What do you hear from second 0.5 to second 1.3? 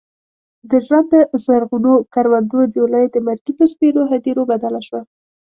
د ژوند د